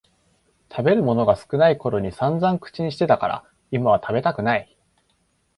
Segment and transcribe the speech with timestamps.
[0.75, 4.75] 食べるものが少ないころにさんざん口にしてたから今は食べたくない